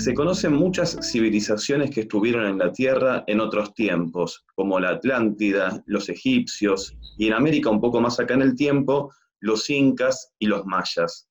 [0.00, 5.82] Se conocen muchas civilizaciones que estuvieron en la Tierra en otros tiempos, como la Atlántida,
[5.84, 10.46] los egipcios, y en América un poco más acá en el tiempo, los incas y
[10.46, 11.28] los mayas.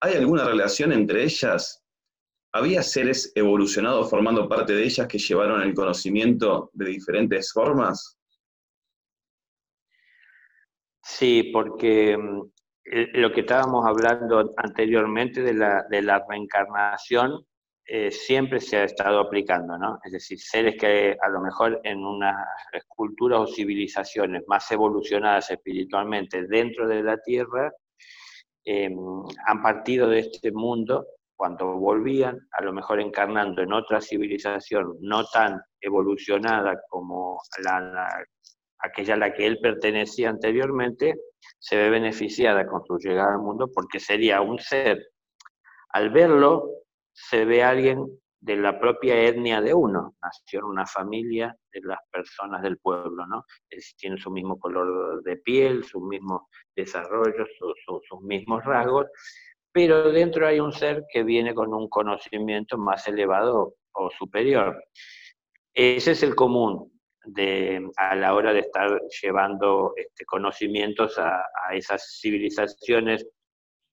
[0.00, 1.82] ¿Hay alguna relación entre ellas?
[2.52, 8.16] ¿Había seres evolucionados formando parte de ellas que llevaron el conocimiento de diferentes formas?
[11.02, 12.42] Sí, porque mm,
[12.92, 17.44] eh, lo que estábamos hablando anteriormente de la, de la reencarnación
[17.90, 19.98] eh, siempre se ha estado aplicando, ¿no?
[20.04, 22.36] Es decir, seres que a lo mejor en unas
[22.86, 27.72] culturas o civilizaciones más evolucionadas espiritualmente dentro de la Tierra
[28.62, 28.94] em,
[29.46, 35.24] han partido de este mundo cuando volvían, a lo mejor encarnando en otra civilización no
[35.24, 38.22] tan evolucionada como la,
[38.80, 41.14] aquella a la que él pertenecía anteriormente,
[41.58, 44.98] se ve beneficiada con su llegada al mundo porque sería un ser,
[45.94, 46.68] al verlo,
[47.28, 48.06] se ve alguien
[48.40, 53.26] de la propia etnia de uno, nació en una familia de las personas del pueblo,
[53.26, 53.44] ¿no?
[53.68, 56.42] Es, tiene su mismo color de piel, sus mismos
[56.76, 59.06] desarrollos, sus mismos rasgos,
[59.72, 64.84] pero dentro hay un ser que viene con un conocimiento más elevado o superior.
[65.74, 66.92] Ese es el común,
[67.96, 73.26] a la hora de estar llevando este, conocimientos a, esas civilizaciones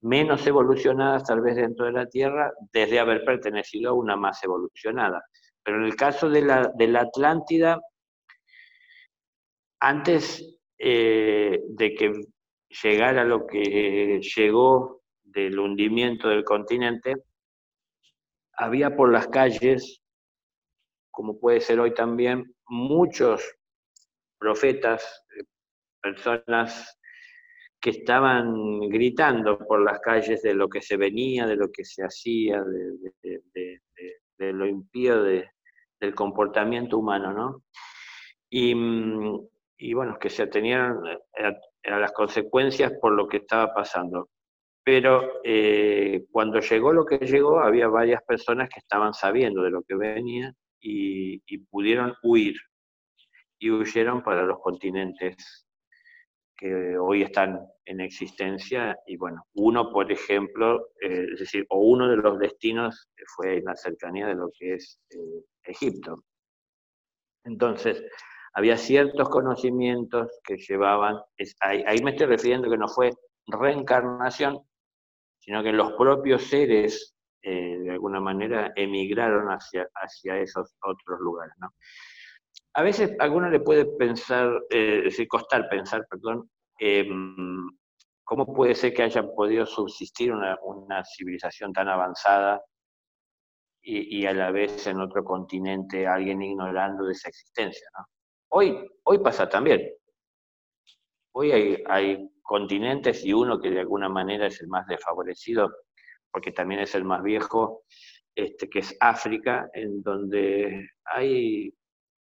[0.05, 5.23] menos evolucionadas tal vez dentro de la Tierra, desde haber pertenecido a una más evolucionada.
[5.63, 7.81] Pero en el caso de la, de la Atlántida,
[9.79, 12.13] antes eh, de que
[12.83, 17.15] llegara lo que llegó del hundimiento del continente,
[18.53, 20.03] había por las calles,
[21.09, 23.55] como puede ser hoy también, muchos
[24.37, 25.45] profetas, eh,
[25.99, 26.95] personas
[27.85, 32.03] que estaban gritando por las calles de lo que se venía, de lo que se
[32.03, 33.79] hacía, de,
[34.39, 37.61] lo impío del comportamiento humano, ¿no?
[38.49, 38.73] Y,
[39.77, 40.97] y, bueno, que se atenían
[41.37, 44.29] a, las consecuencias por lo que estaba pasando.
[44.83, 49.83] Pero eh, cuando llegó lo que llegó, había varias personas que estaban sabiendo de lo
[49.83, 50.51] que venía
[50.81, 52.55] y, pudieron huir.
[53.59, 55.64] Y huyeron para los continentes
[56.57, 58.97] que hoy están en existencia.
[59.05, 63.65] Y bueno, uno, por ejemplo, eh, es decir, o uno de los destinos fue en
[63.65, 66.23] la cercanía de lo que es eh, Egipto.
[67.43, 68.03] Entonces,
[68.53, 71.17] había ciertos conocimientos que llevaban,
[71.59, 73.11] ahí, ahí, me estoy refiriendo que no fue
[73.47, 74.59] reencarnación,
[75.39, 77.15] sino que los propios seres
[77.47, 81.53] eh, de alguna manera emigraron hacia, hacia esos otros lugares.
[81.59, 81.69] ¿no?
[82.77, 87.69] A veces a le puede pensar, eh, costar pensar, perdón, em,
[88.25, 92.61] cómo puede ser que haya podido subsistir una, civilización tan avanzada
[93.81, 97.87] y, a la vez en otro continente alguien ignorando de esa existencia.
[98.49, 99.89] Hoy, hoy pasa también.
[101.33, 105.71] Hoy hay, hay continentes y uno que de alguna manera es el más desfavorecido,
[106.29, 107.83] porque también es el más viejo,
[108.35, 111.73] este, que es África, en donde hay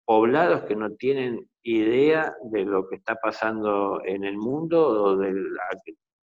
[0.05, 5.33] poblados que no tienen idea de lo que está pasando en el mundo o de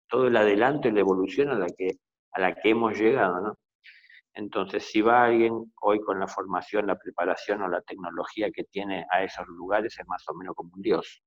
[0.09, 1.99] todo el adelanto y la evolución a la que,
[2.33, 3.41] a la que hemos llegado.
[3.41, 3.59] ¿no?
[4.35, 9.05] Entonces, si va alguien hoy con la formación, la preparación o la tecnología que tiene
[9.11, 11.23] a esos lugares, es más o menos como un dios.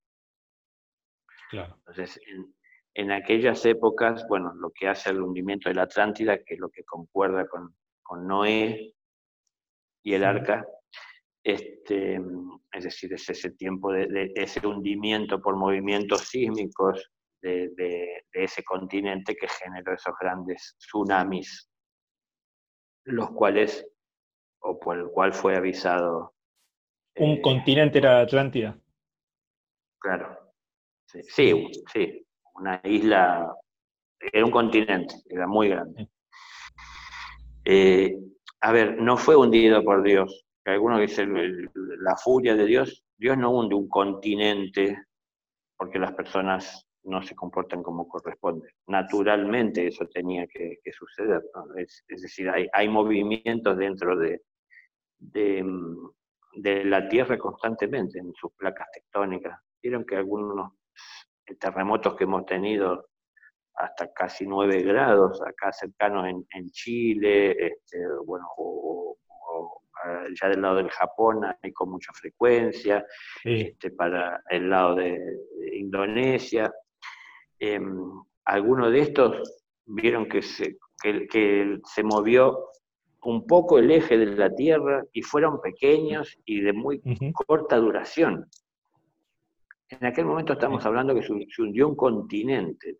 [1.49, 1.75] Claro.
[1.77, 2.53] Entonces, en,
[2.99, 6.69] en aquellas épocas, bueno, lo que hace el hundimiento de la Atlántida, que es lo
[6.69, 7.73] que concuerda con,
[8.25, 8.95] Noé
[10.03, 10.65] y el arca,
[11.43, 12.21] este,
[12.71, 17.11] es decir, es ese tiempo de, ese hundimiento por movimientos sísmicos
[17.41, 21.69] de, ese continente que generó esos grandes tsunamis,
[23.05, 23.85] los cuales,
[24.61, 26.33] o por el cual fue avisado.
[27.15, 28.77] ¿Un eh, continente era Atlántida?
[29.99, 30.37] Claro,
[31.05, 32.25] sí, sí, sí
[32.59, 33.55] una isla,
[34.19, 36.09] era un continente, era muy grande.
[37.65, 38.15] Eh,
[38.61, 40.45] a ver, no fue hundido por Dios.
[40.69, 43.03] Algunos dicen la furia de Dios.
[43.17, 45.03] Dios no hunde un continente
[45.77, 48.75] porque las personas no se comportan como corresponde.
[48.87, 51.41] Naturalmente eso tenía que, suceder.
[51.77, 54.41] Es, decir, hay, movimientos dentro de,
[55.17, 55.65] de,
[56.53, 59.59] de, la Tierra constantemente en sus placas tectónicas.
[59.81, 60.73] Vieron que algunos
[61.59, 63.09] terremotos que hemos tenido
[63.75, 69.17] hasta casi 9 grados acá cercanos en, Chile, este, bueno, o,
[70.39, 73.05] ya del lado del Japón hay con mucha frecuencia,
[73.43, 75.19] este, para el lado de,
[75.73, 76.71] Indonesia.
[77.59, 77.79] Eh,
[78.45, 82.69] algunos de estos vieron que se, que, se movió
[83.23, 87.01] un poco el eje de la Tierra y fueron pequeños y de muy
[87.33, 88.47] corta duración.
[89.89, 92.95] En aquel momento estamos hablando que se, hundió un continente.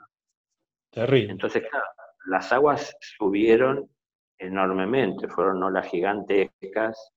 [0.89, 1.31] Terrible.
[1.31, 1.85] Entonces, claro,
[2.25, 3.89] las aguas subieron
[4.39, 7.11] enormemente, fueron olas gigantescas.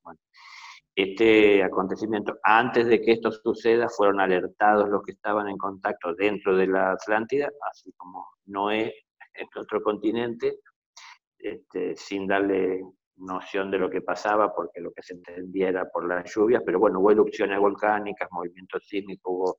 [0.94, 6.56] este acontecimiento, antes de que esto suceda, fueron alertados los que estaban en contacto dentro
[6.56, 8.94] de la Atlántida, así como Noé
[9.34, 10.58] en otro continente,
[11.38, 12.82] este, sin darle
[13.16, 16.78] noción de lo que pasaba, porque lo que se entendía era por las lluvias, pero
[16.78, 19.58] bueno, hubo erupciones volcánicas, movimientos sísmicos, hubo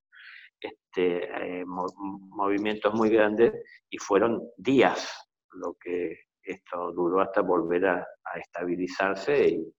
[0.59, 3.53] este, eh, movimientos muy grandes
[3.89, 9.49] y fueron días lo que esto duró hasta volver a, estabilizarse.
[9.49, 9.73] Y,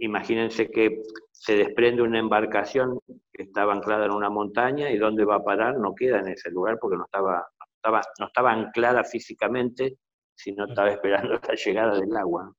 [0.00, 2.98] imagínense que se desprende una embarcación
[3.32, 6.50] que estaba anclada en una montaña y dónde va a parar no queda en ese
[6.50, 9.98] lugar porque no estaba, estaba, no estaba anclada físicamente,
[10.34, 12.52] sino estaba esperando la llegada del agua.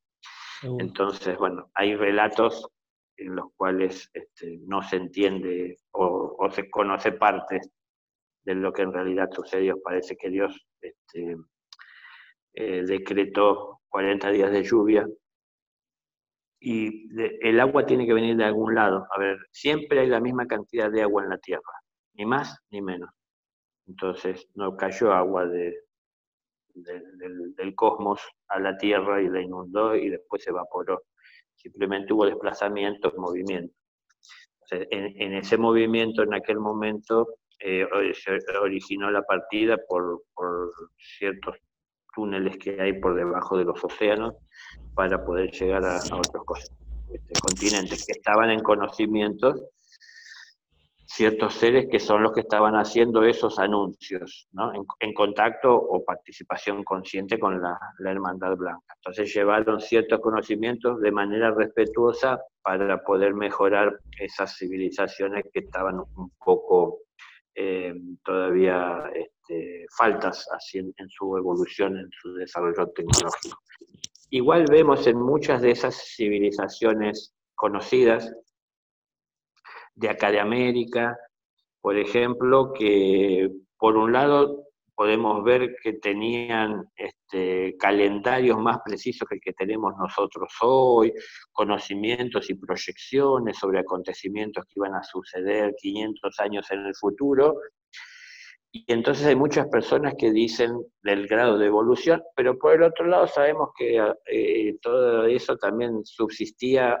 [0.78, 2.66] Entonces, bueno, hay relatos
[3.16, 7.60] en los cuales este, no se entiende o, se conoce parte
[8.44, 9.80] de lo que en realidad sucedió.
[9.82, 11.36] Parece que Dios este,
[12.56, 15.06] eh, decretó 40 días de lluvia
[16.58, 17.06] y
[17.46, 19.06] el agua tiene que venir de algún lado.
[19.14, 21.62] A ver, siempre hay la misma cantidad de agua en la tierra,
[22.14, 23.10] ni más ni menos.
[23.86, 25.74] Entonces no cayó agua de,
[26.74, 31.02] del, cosmos a la tierra y la inundó y después se evaporó.
[31.54, 33.74] Simplemente hubo desplazamientos, movimiento.
[34.70, 40.22] en, ese movimiento, en aquel momento, eh, se originó la partida por,
[40.96, 41.56] ciertos
[42.16, 44.34] túneles que hay por debajo de los océanos
[44.94, 46.70] para poder llegar a, otros
[47.12, 49.62] este, continentes que estaban en conocimientos
[51.16, 54.72] ciertos seres que son los que estaban haciendo esos anuncios, ¿no?
[55.00, 58.94] en, contacto o participación consciente con la, Hermandad Blanca.
[58.96, 66.32] Entonces llevaron ciertos conocimientos de manera respetuosa para poder mejorar esas civilizaciones que estaban un
[66.44, 66.98] poco
[67.56, 73.58] eh, todavía este, faltas así en, en su evolución, en su desarrollo tecnológico.
[74.30, 78.30] Igual vemos en muchas de esas civilizaciones conocidas
[79.94, 81.16] de acá de América,
[81.80, 84.65] por ejemplo, que por un lado
[84.96, 91.12] podemos ver que tenían este, calendarios más precisos que el que tenemos nosotros hoy,
[91.52, 97.60] conocimientos y proyecciones sobre acontecimientos que iban a suceder 500 años en el futuro.
[98.72, 100.72] Y entonces hay muchas personas que dicen
[101.02, 104.02] del grado de evolución, pero por el otro lado sabemos que
[104.32, 106.98] eh, todo eso también subsistía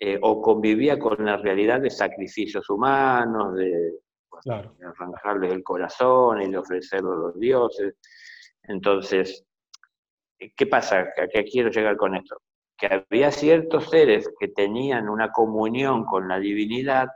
[0.00, 3.92] eh, o convivía con la realidad de sacrificios humanos, de,
[4.44, 7.94] arrancarles el corazón y de ofrecerlo a los dioses.
[8.62, 9.44] Entonces,
[10.38, 11.00] ¿qué pasa?
[11.00, 12.40] ¿A qué quiero llegar con esto?
[12.76, 17.08] Que había ciertos seres que tenían una comunión con la divinidad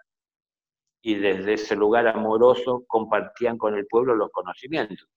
[1.03, 5.09] y desde ese lugar amoroso compartían con el pueblo los conocimientos.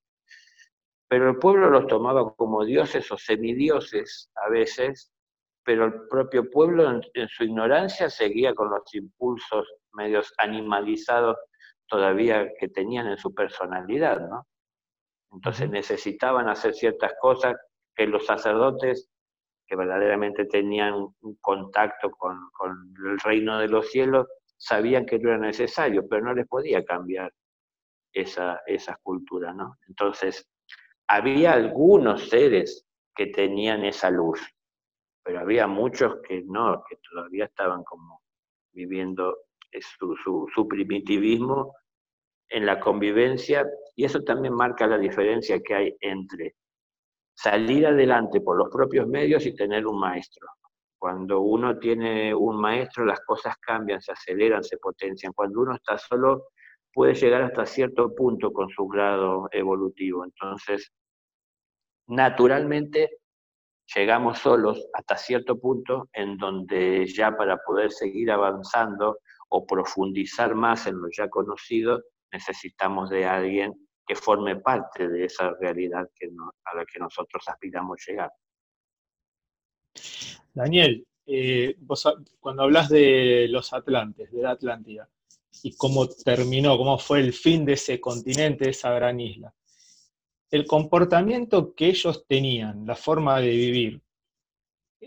[1.07, 5.13] Pero el pueblo los tomaba como dioses o semidioses a veces
[5.63, 11.37] pero el propio pueblo en, su ignorancia seguía con los impulsos medios animalizados
[11.87, 14.47] todavía que tenían en su personalidad, ¿no?
[15.31, 17.55] Entonces necesitaban hacer ciertas cosas
[17.95, 19.09] que los sacerdotes,
[19.65, 22.37] que verdaderamente tenían un contacto con,
[23.05, 27.31] el reino de los cielos, sabían que no era necesario, pero no les podía cambiar
[28.11, 29.77] esa, esa cultura, ¿no?
[29.87, 30.47] Entonces,
[31.07, 32.85] había algunos seres
[33.15, 34.39] que tenían esa luz,
[35.23, 38.21] pero había muchos que no, que todavía estaban como
[38.71, 39.37] viviendo
[39.81, 40.15] su,
[40.53, 41.73] su, primitivismo
[42.49, 43.65] en la convivencia,
[43.95, 46.55] y eso también marca la diferencia que hay entre
[47.35, 50.47] salir adelante por los propios medios y tener un maestro.
[50.97, 55.33] Cuando uno tiene un maestro, las cosas cambian, se aceleran, se potencian.
[55.33, 56.47] Cuando uno está solo,
[56.93, 60.23] puede llegar hasta cierto punto con su grado evolutivo.
[60.23, 60.93] Entonces,
[62.07, 63.17] naturalmente,
[63.93, 69.17] llegamos solos hasta cierto punto en donde ya para poder seguir avanzando
[69.55, 75.51] o profundizar más en lo ya conocido, necesitamos de alguien que forme parte de esa
[75.61, 76.09] realidad
[76.65, 78.31] a la que nosotros aspiramos llegar.
[80.53, 81.75] Daniel, eh,
[82.39, 85.07] cuando hablas de los Atlantes, de la Atlántida,
[85.61, 89.53] y cómo terminó, cómo fue el fin de ese continente, de esa gran isla,
[90.49, 94.01] el comportamiento que ellos tenían, la forma de vivir,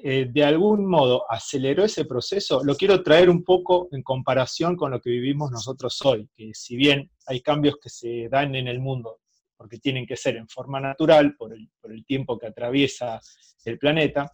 [0.02, 4.90] eh, de algún modo aceleró ese proceso, lo quiero traer un poco en comparación con
[4.90, 8.80] lo que vivimos nosotros hoy, que si bien hay cambios que se dan en el
[8.80, 9.20] mundo
[9.56, 13.20] porque tienen que ser en forma natural por el, por el tiempo que atraviesa
[13.64, 14.30] el planeta,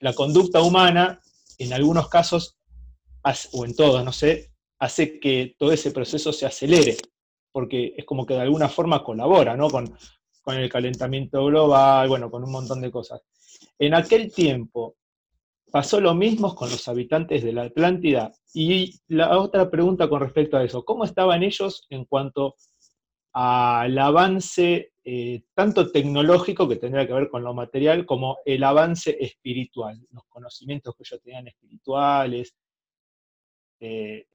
[0.00, 1.20] la conducta humana,
[1.58, 2.56] en algunos casos,
[3.52, 6.96] o en todos, no sé, hace que todo ese proceso se acelere,
[7.50, 9.68] porque es como que de alguna forma colabora, ¿no?
[9.68, 9.96] Con,
[10.42, 13.20] con el calentamiento global, bueno, con un montón de cosas.
[13.78, 14.96] En aquel tiempo,
[15.70, 18.32] pasó lo mismo con los habitantes de la Atlántida.
[18.54, 22.56] Y la otra pregunta con respecto a eso, ¿cómo estaban ellos en cuanto
[23.32, 29.16] al avance eh, tanto tecnológico, que tendría que ver con lo material, como el avance
[29.20, 32.54] espiritual, los conocimientos que ellos tenían espirituales?
[33.80, 34.26] Eh,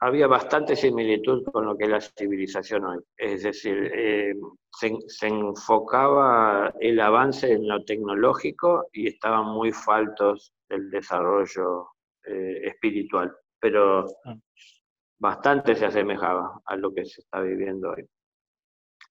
[0.00, 2.98] había bastante similitud con lo que es la civilización hoy.
[3.16, 4.34] Es decir, eh,
[4.70, 11.90] se, enfocaba el avance en lo tecnológico y estaban muy faltos del desarrollo
[12.24, 14.36] eh, espiritual, pero ah.
[15.18, 18.08] bastante se asemejaba a lo que se está viviendo hoy.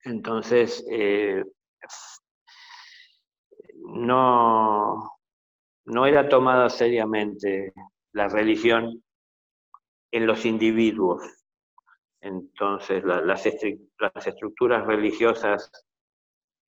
[0.03, 1.43] Entonces, eh,
[3.77, 5.11] no,
[5.85, 7.73] no era tomada seriamente
[8.13, 9.03] la religión
[10.15, 11.21] en los individuos.
[12.21, 15.69] Entonces las, estructuras religiosas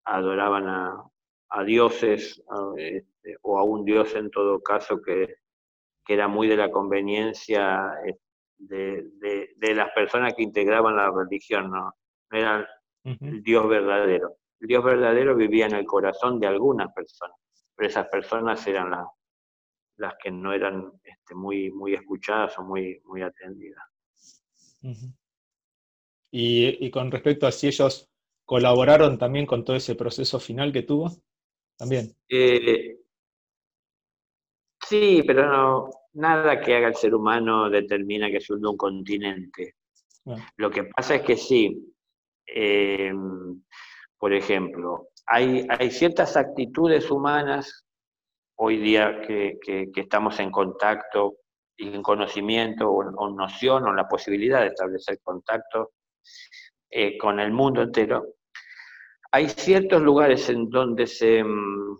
[0.04, 2.44] adoraban a, dioses
[2.76, 5.36] este, o a un dios en todo caso que,
[6.08, 8.18] era muy de la conveniencia eh,
[8.58, 11.94] de, las personas que integraban la religión, no,
[12.32, 12.68] era
[13.04, 14.38] el Dios verdadero.
[14.60, 17.38] El Dios verdadero vivía en el corazón de algunas personas,
[17.76, 19.06] pero esas personas eran las
[19.98, 23.84] las que no eran este, muy, muy escuchadas o muy, muy atendidas.
[26.32, 28.10] y, con respecto a si ellos
[28.44, 31.12] colaboraron también con todo ese proceso final que tuvo,
[31.78, 32.16] también.
[32.30, 32.98] Eh,
[34.88, 39.76] sí, pero no, nada que haga el ser humano determina que es un continente.
[40.58, 41.94] Lo que pasa es que sí,
[42.48, 43.62] em,
[44.18, 47.85] por ejemplo, hay, hay ciertas actitudes humanas
[48.58, 49.60] hoy día que,
[49.96, 51.38] estamos en contacto
[51.78, 55.92] y en conocimiento o, noción o la posibilidad de establecer contacto
[56.90, 58.26] eh, con el mundo entero,
[59.32, 62.00] hay ciertos lugares en donde se, mm,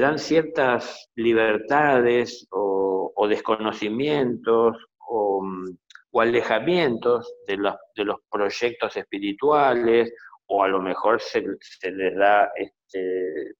[0.00, 5.76] dan ciertas libertades o, desconocimientos o, mm,
[6.20, 10.12] alejamientos de los, de los proyectos espirituales
[10.46, 13.54] o a lo mejor se, se les da este,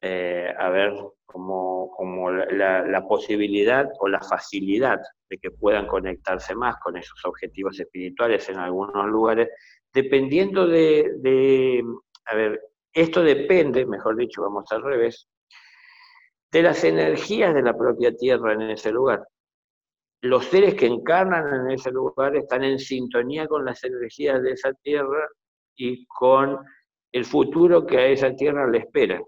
[0.00, 0.94] eh, a ver
[1.26, 7.78] como, como la, posibilidad o la facilidad de que puedan conectarse más con esos objetivos
[7.78, 9.48] espirituales en algunos lugares,
[9.92, 11.82] dependiendo de,
[12.26, 12.60] a ver,
[12.92, 15.28] esto depende, mejor dicho, vamos al revés,
[16.50, 19.26] de las energías de la propia tierra en ese lugar.
[20.20, 24.72] Los seres que encarnan en ese lugar están en sintonía con las energías de esa
[24.74, 25.28] tierra
[25.76, 26.58] y con
[27.10, 29.20] el futuro que a esa tierra le espera.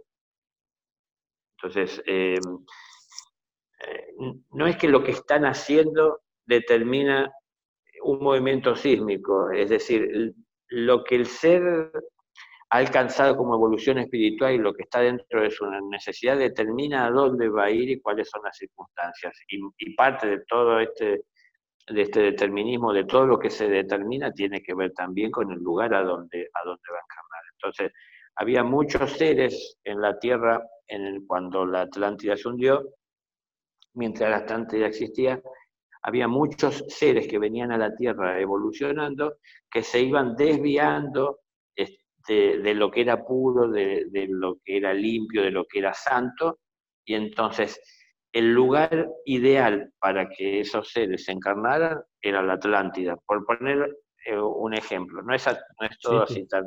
[1.65, 2.39] Entonces, eh,
[3.81, 4.15] eh,
[4.53, 7.33] no es que lo que están haciendo determina
[8.03, 10.35] un movimiento sísmico, es decir,
[10.69, 11.91] lo que el ser
[12.69, 17.11] ha alcanzado como evolución espiritual y lo que está dentro de su necesidad determina a
[17.11, 19.33] dónde va a ir y cuáles son las circunstancias.
[19.49, 21.23] Y, parte de todo este,
[21.89, 25.61] de este determinismo, de todo lo que se determina, tiene que ver también con el
[25.61, 27.43] lugar a donde, a donde va a encarnar.
[27.55, 27.93] Entonces,
[28.37, 32.83] había muchos seres en la Tierra en cuando la Atlántida se hundió,
[33.95, 35.41] mientras la Atlántida existía,
[36.03, 39.39] había muchos seres que venían a la Tierra evolucionando,
[39.71, 41.41] que se iban desviando
[41.75, 45.95] este, de lo que era puro, de, lo que era limpio, de lo que era
[45.95, 46.61] santo,
[47.07, 47.81] y entonces
[48.33, 53.17] el lugar ideal para que esos seres se encarnaran era la Atlántida.
[53.27, 56.65] Por poner eh, un ejemplo, no es, no es todo así tan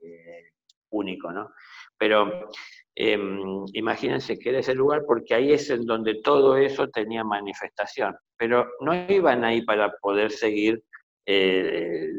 [0.00, 0.50] eh,
[0.90, 1.50] único, ¿no?
[1.98, 2.50] Pero
[2.96, 8.16] em, imagínense que era ese lugar porque ahí es en donde todo eso tenía manifestación,
[8.36, 10.82] pero no iban ahí para poder seguir
[11.26, 12.10] eh,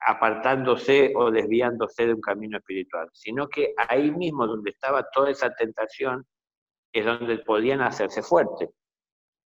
[0.00, 5.52] apartándose o desviándose de un camino espiritual, sino que ahí mismo donde estaba toda esa
[5.54, 6.24] tentación
[6.92, 8.70] es donde podían hacerse fuerte.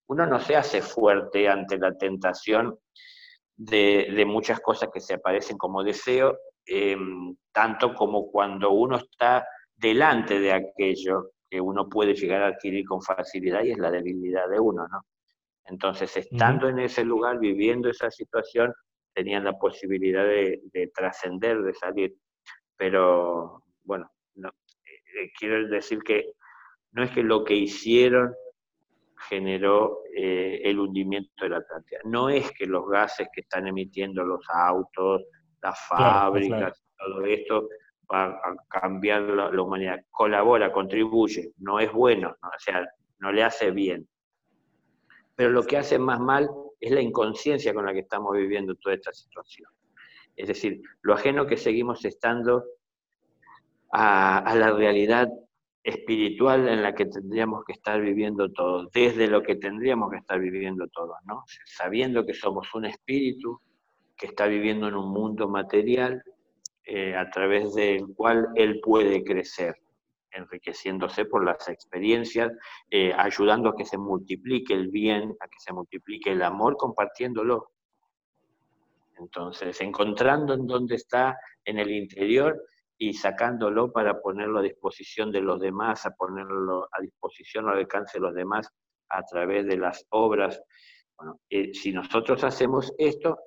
[0.07, 2.77] Uno no se hace fuerte ante la tentación
[3.55, 9.45] de, de muchas cosas que se aparecen como deseo Em, tanto como cuando uno está
[9.81, 14.47] delante de aquello que uno puede llegar a adquirir con facilidad y es la debilidad
[14.47, 15.05] de uno, ¿no?
[15.65, 18.73] Entonces, estando en ese lugar, viviendo esa situación,
[19.13, 22.15] tenían la posibilidad de, trascender, de salir.
[22.75, 26.33] Pero, bueno, eh, quiero decir que
[26.91, 28.33] no es que lo que hicieron
[29.29, 31.99] generó eh, el hundimiento de la Atlántida.
[32.05, 35.23] No es que los gases que están emitiendo los autos,
[35.61, 37.67] las fábricas, todo esto
[38.11, 40.01] va a cambiar la, humanidad.
[40.09, 42.87] Colabora, contribuye, no es bueno, o sea,
[43.19, 44.07] no le hace bien.
[45.35, 46.49] Pero lo que hace más mal
[46.79, 49.69] es la inconsciencia con la que estamos viviendo toda esta situación.
[50.35, 52.63] Es decir, lo ajeno que seguimos estando
[53.91, 55.29] a, la realidad
[55.83, 60.39] espiritual en la que tendríamos que estar viviendo todos, desde lo que tendríamos que estar
[60.39, 61.43] viviendo todos, ¿no?
[61.65, 63.59] Sabiendo que somos un espíritu
[64.15, 66.23] que está viviendo en un mundo material
[66.85, 69.75] eh, a través del cual él puede crecer,
[70.31, 72.51] enriqueciéndose por las experiencias,
[72.89, 77.71] eh, ayudando a que se multiplique el bien, a que se multiplique el amor, compartiéndolo.
[79.17, 82.59] Entonces, encontrando en dónde está en el interior
[82.97, 88.17] y sacándolo para ponerlo a disposición de los demás, a ponerlo a disposición al alcance
[88.17, 88.69] de los demás
[89.09, 90.61] a través de las obras.
[91.49, 93.37] Eh, si nosotros hacemos esto,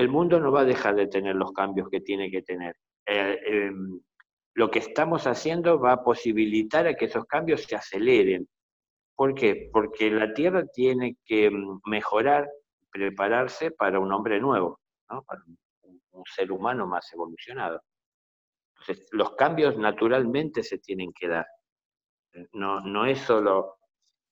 [0.00, 2.76] el mundo no va a dejar de tener los cambios que tiene que tener.
[3.06, 4.00] Eh, em,
[4.54, 8.48] lo que estamos haciendo va a posibilitar a que esos cambios se aceleren.
[9.14, 9.70] ¿Por qué?
[9.72, 12.48] Porque la Tierra tiene que mm, mejorar,
[12.90, 15.42] prepararse para un hombre nuevo, para
[16.12, 17.80] un ser humano más evolucionado.
[18.78, 21.46] Entonces, los cambios naturalmente se tienen que dar.
[22.52, 23.79] No, no es solo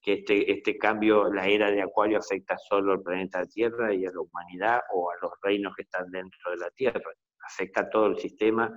[0.01, 4.11] que este, este cambio, la era de Acuario afecta solo al planeta Tierra y a
[4.11, 7.13] la humanidad o a los reinos que están dentro de la Tierra.
[7.45, 8.73] Afecta a todo el sistema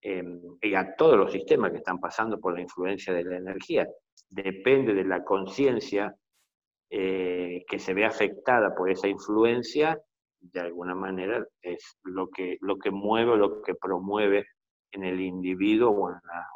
[0.00, 3.86] em, y a todos los sistemas que están pasando por la influencia de la energía.
[4.28, 6.14] Depende de la conciencia
[6.90, 9.98] eh, que se ve afectada por esa influencia,
[10.42, 14.46] de alguna manera es lo que, lo que mueve, lo que promueve
[14.90, 16.46] en el individuo o en, la,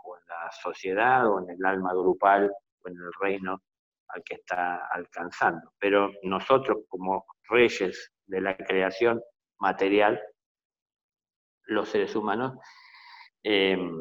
[0.63, 3.63] sociedad o en el alma grupal o en el reino
[4.09, 5.73] al que está alcanzando.
[5.79, 9.21] Pero nosotros como reyes de la creación
[9.59, 10.21] material,
[11.67, 12.59] los seres humanos,
[13.43, 13.93] em,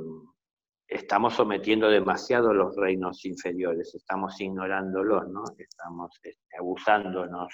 [0.87, 5.43] estamos sometiendo demasiado los reinos inferiores, estamos ignorándolos, ¿no?
[5.57, 7.53] estamos este, abusándonos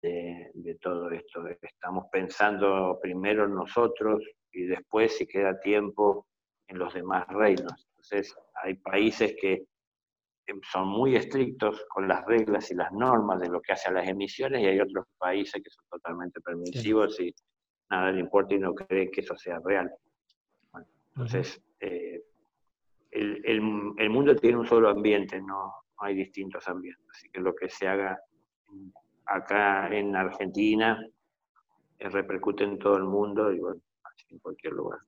[0.00, 1.44] de, de, todo esto.
[1.60, 6.26] Estamos pensando primero en nosotros, y después, si queda tiempo,
[6.68, 7.88] en los demás reinos.
[7.90, 9.66] Entonces, hay países que
[10.70, 14.08] son muy estrictos con las reglas y las normas de lo que hace a las
[14.08, 17.34] emisiones y hay otros países que son totalmente permisivos y
[17.90, 19.90] nada le importa y no cree que eso sea real.
[21.14, 22.22] entonces, eh,
[23.10, 23.42] el,
[23.98, 27.04] el, mundo tiene un solo ambiente, no, hay distintos ambientes.
[27.10, 28.20] Así que lo que se haga
[29.26, 31.02] acá en Argentina
[31.98, 33.80] eh, repercute en todo el mundo y bueno,
[34.30, 35.00] en cualquier lugar.